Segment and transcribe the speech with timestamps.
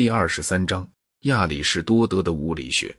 [0.00, 0.90] 第二十三章
[1.24, 2.96] 亚里士多德的物理学。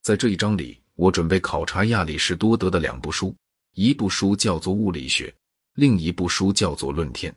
[0.00, 3.36] 在这一章里，我准备考察亚里士多德的两部书，
[3.74, 5.28] 一部书叫做《物理学》，
[5.74, 7.30] 另一部书叫做《论天》。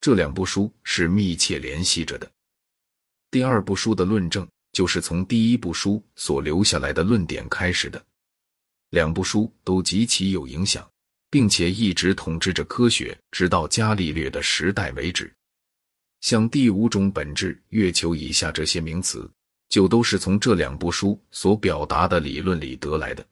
[0.00, 2.28] 这两部书是密切联系着的。
[3.30, 8.04] 第二部书的论证就是从第一部书所留下来的论点开始的。
[8.90, 10.84] 两部书都极其有影响，
[11.30, 15.32] 并且一直统治着科学，直到伽利略的时代为止。
[16.20, 19.30] 像第五种本质、月球以下这些名词，
[19.68, 23.24] 就都是从这两部书所表达的理论里得来的。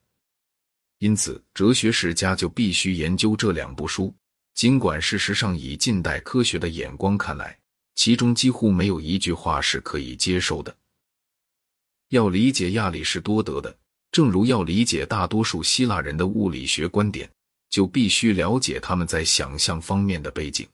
[0.98, 4.15] 因此，哲学史家就必须研究这两部书。
[4.55, 7.59] 尽管事实上，以近代科学的眼光看来，
[7.95, 10.75] 其中几乎没有一句话是可以接受的。
[12.11, 13.77] 要理解亚里士多德的。
[14.12, 17.28] 正如要理解大多数希腊人的物理学观点，
[17.69, 20.64] 就必须了解他们在想象方面的背景。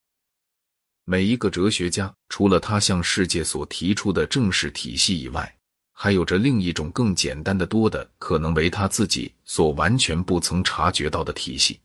[1.11, 5.53] 每一个哲学家，除了他向世界所提出的正式体系以外，
[5.91, 11.81] 还有着另一种更简单的多的，可能为他自己所完全不曾察觉到的体系。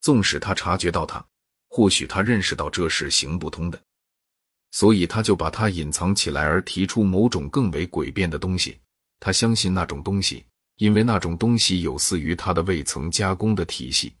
[0.00, 1.24] 纵使他察觉到它，
[1.68, 3.80] 或许他认识到这是行不通的，
[4.72, 8.76] 所以他就把它隐藏起来，而提出某种更为诡辩的东西。
[9.20, 10.44] 他相信那种东西，
[10.78, 14.14] 因为那种东西有似于他的未曾加工的体系。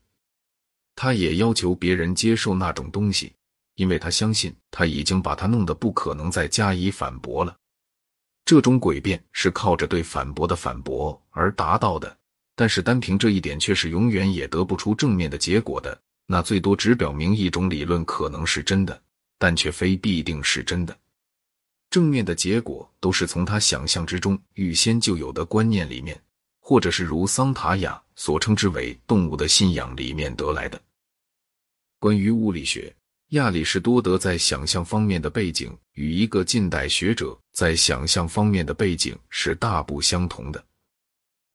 [0.94, 3.32] 他也要求别人接受那种东西，
[3.76, 7.56] 因为他相信他已经把他弄得不可能再加以反驳了。
[8.44, 12.16] 这种诡辩是靠着对反驳的反驳而达到的，
[12.54, 15.96] 但是单凭这一点却是永远也得不出正面的结果的。
[16.26, 19.00] 那最多只表明一种理论可能是真的，
[19.38, 20.96] 但却非必定是真的。
[21.88, 26.20] 正面的结果都是从他想象之中预先就有的观念里面，
[26.60, 30.80] 或者是如桑塔亚所称之为动物的信仰里面得来的。
[32.00, 32.94] 关于物理学，
[33.30, 40.64] 亚里士多德在想象方面的背景与一个近代学者在想象方面的背景是大不相同的。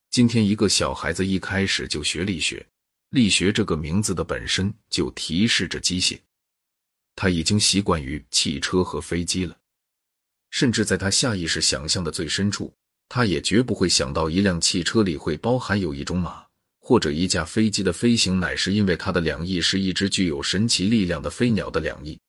[0.09, 2.65] 今天一个小孩子一开始就学力学，
[3.11, 6.19] 力学这个名字的本身就提示着机械，
[7.15, 9.55] 他已经习惯于汽车和飞机了。
[10.49, 12.73] 甚至在他下意识想象的最深处，
[13.07, 16.45] 他也绝不会想到一辆汽车里会包含有一种马，
[16.81, 22.19] 或者一架飞机的飞行乃是因为它的两翼是一只具有神奇力量的飞鸟的两翼。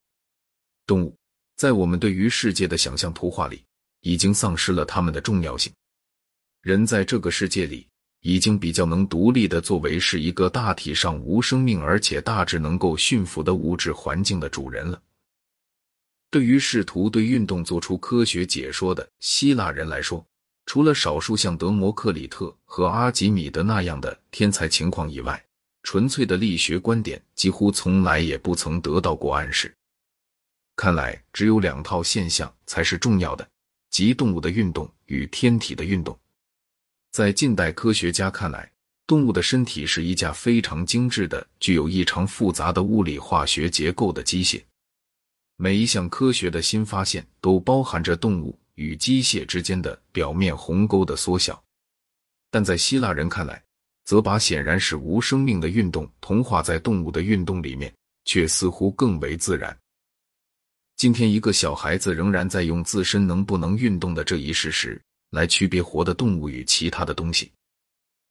[0.86, 1.16] 动物
[1.56, 3.64] 在我们对于世界的想象图画里，
[4.02, 5.72] 已经丧失了它们的重要性。
[6.60, 7.88] 人在这个世界里，
[8.20, 15.02] 已经比较能独立的作为是一个大体上无生命，而且大致能够驯服的物质环境的主人了。
[16.30, 20.24] 对于试图对运动做出科学解说的希腊人来说，
[20.66, 25.44] 除了少数像德谟克里特和阿基米德那样的天才情况以外，
[25.82, 29.74] 纯粹的力学观点几乎从来也不曾得到过暗示。
[30.76, 33.46] 看来，只有两套现象才是重要的，
[33.90, 36.18] 即动物的运动与天体的运动。
[37.10, 38.70] 在近代科学家看来，
[39.06, 44.62] 动物的身体是一架非常精致的、具有异常复杂的物理化学结构的机械。
[45.56, 51.62] 每一项科学的新发现都包含着动物与机械之间的表面鸿沟的缩小，
[52.50, 53.62] 但在希腊人看来，
[54.04, 57.92] 则把显然是无生命的运动同化在动物的运动里面，
[58.24, 59.76] 却似乎更为自然。
[60.96, 65.00] 今天，一个小孩子仍然在用自身能不能运动的这一事实
[65.30, 67.50] 来区别活的动物与其他的东西。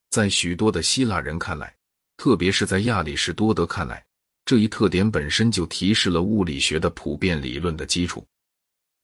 [0.09, 1.75] 在许多的希腊人看来，
[2.17, 4.03] 特别是在亚里士多德看来。
[4.43, 8.25] 这一特点本身就提示了物理学的普遍理论的基础，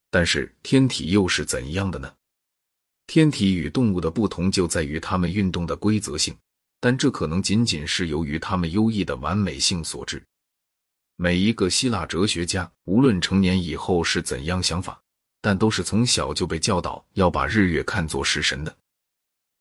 [0.09, 2.13] 但是天体又是怎样的呢？
[3.07, 6.35] 天体与动物的不同就在于它们运动的规则性，
[6.79, 10.21] 但这可能仅仅是由于它们优异的完美性所致。
[11.15, 15.01] 每一个希腊哲学家，无论成年以后是怎样想法，
[15.41, 18.77] 但都是从小就被教导要把日月看作是神的。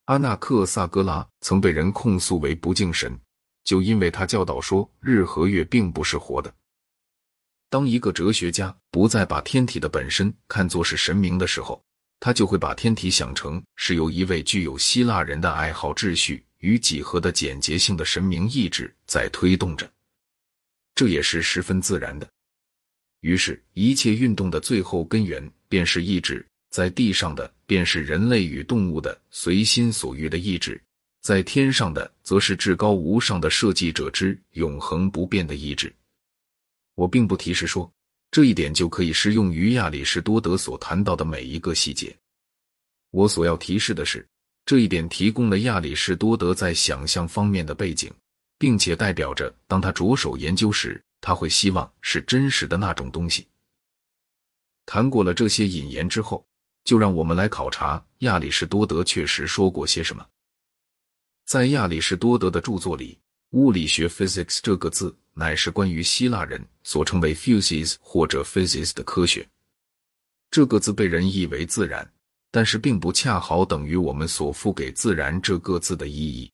[0.06, 3.18] 阿纳克萨格拉曾被人控诉为不敬神。
[3.64, 6.54] 就因为他教导说，日和月并不是活的。
[7.68, 11.82] 当一个哲学家不再把天体的本身看作是神明的时候，
[12.20, 19.90] 他就会把天体想成是由一位具有希腊人的爱好秩序与几何的简洁性的神明意志在推动着。
[20.94, 22.26] 这也是十分自然的。
[23.20, 30.80] 于是，一切运动的最后根源便是意志，在地上的便是人类与动物的随心所欲的意志。
[31.20, 35.92] 在天上的，则是至高无上的设计者之永恒不变的意志。
[36.96, 37.90] 我并不提示说
[38.32, 42.14] 这一点就可以适用于亚里士多德所谈到的每一个细节。
[43.12, 44.26] 我所要提示的是，
[44.64, 48.12] 这一点提供了亚里士多德在想象方面的背景，
[48.58, 53.46] 并且代表着当他着手研究时，他会希望是真实的那种东西。
[54.84, 56.44] 谈过了这些引言之后，
[56.84, 60.26] 就让我们来考察亚里士多德确实说过些什么。
[61.44, 63.18] 在亚里士多德的著作里
[63.52, 69.46] ，“物理学 （physics）” 这个字乃是关于希腊人所称为 “physis” 或者 “physis” 的科学。
[70.50, 72.10] 这个字被人译为“自然”，
[72.50, 76.50] 但是并不恰好等于我们所赋给“自然”这个字的意义。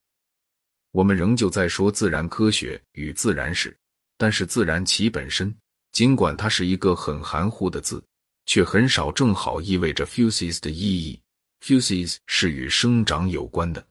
[0.91, 3.75] 我们仍旧在说自然科学与自然史，
[4.19, 5.55] 但是“自然”其本身，
[5.93, 8.03] 尽管它是一个很含糊的字。
[8.45, 11.23] 却很少正好意味着 fuses 的意义。
[11.65, 13.87] fuses 是与生长有关的。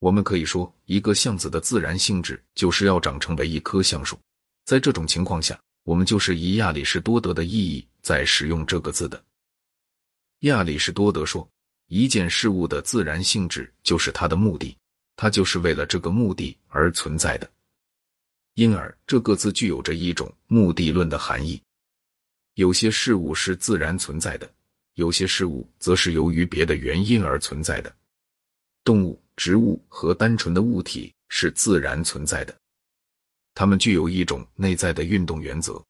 [0.00, 4.18] 我们可以说，一个橡子的自然性质就是要长成为一棵橡树。
[4.64, 9.22] 在这种情况下，我们就是以亚里士多德的意义在使用这个字的。
[10.40, 11.46] 亚里士多德说，
[11.88, 14.74] 一件事物的自然性质就是它的目的，
[15.16, 17.50] 它就是为了这个目的而存在的。
[18.54, 21.60] 因而，这个字具有着一种目的论的含义。
[22.54, 24.50] 有些事物是自然存在的，
[24.94, 27.94] 有些事物则是由于别的原因而存在的。
[28.82, 32.54] 动物、植物和单纯的物体是自然存在的，
[33.54, 35.82] 它们具有一种内在的运动原则。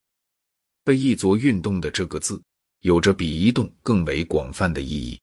[0.85, 2.41] 被译作“运动”的这个字，
[2.83, 5.21] 有着比“移动”更为广泛的意义。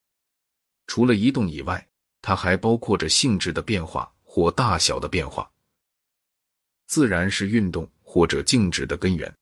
[0.87, 1.87] 除了移动以外，
[2.21, 5.49] 它还包括着性质的变化或大小的变化。
[6.85, 9.33] 自然是运动或者静止的根源。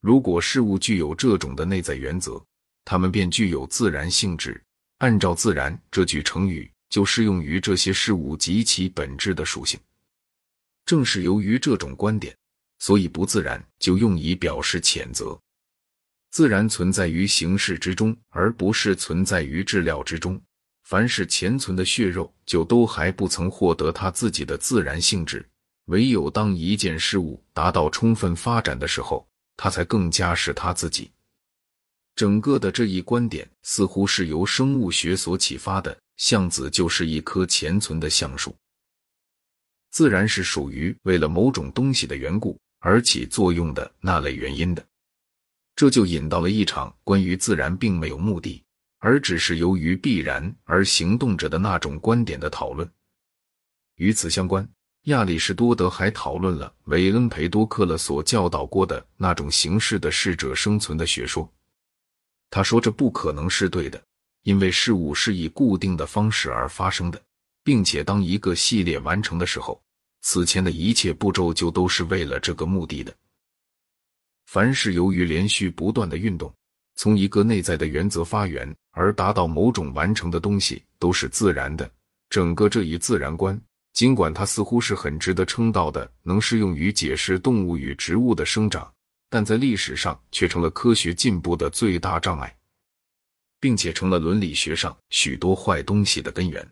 [0.00, 2.44] 如果事物具有这种的内在原则，
[2.84, 4.60] 它们便具有自然性质。
[4.98, 9.78] 按照“自然”这句成语，就适用于这些事物及其本质的属性。
[10.86, 12.34] 正是由于这种观点，
[12.78, 15.38] 所以“不自然”就用以表示谴责。
[16.30, 20.40] 自然存在于形式之中，而不是存在于质料之中。
[20.84, 25.46] 凡是潜存的血肉，就都还不曾获得它自己的自然性质。
[25.88, 31.10] 唯有当一件事物达到充分发展的时候，他才更加是他自己。
[32.14, 35.94] 整个的这一观点似乎是由生物学所启发的。
[36.16, 38.54] 橡子就是一棵潜存的橡树，
[39.90, 44.84] 自然是属于为了某种东西的缘故而起作用的那类原因的。
[45.74, 48.64] 这就引到了一场关于自然并没有目的，
[48.98, 52.90] 而只是由于必然而行动着的那种观点的讨论。
[53.96, 54.68] 与此相关。
[55.06, 61.48] 亚里士多德还讨论了韦恩培多克勒所教导过的那种形式的适者生存的学说。
[62.50, 64.02] 他说这不可能是对的，
[64.46, 67.20] 因为事物是以固定的方式而发生的，
[67.64, 69.82] 并且当一个系列完成的时候，
[70.22, 73.12] 此前的一切步骤就都是为了这个目的的。
[74.46, 76.54] 凡是由于连续不断的运动，
[76.94, 81.90] 从一个内在的原则发源而达到某种完成的东西，都是自然的。
[82.30, 83.60] 整个这一自然观。
[83.94, 88.88] 尽管它似乎是很值得称道的，能适用于解释动物与植物的生长，
[89.28, 92.55] 但在历史上却成了科学进步的最大障碍，
[93.60, 96.66] 并且成了伦理学上许多坏东西的根源。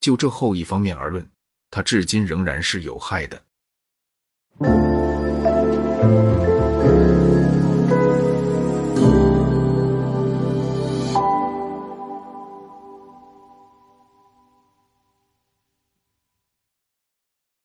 [0.00, 1.28] 就这后一方面而论，
[1.70, 4.95] 它至今仍然是有害的。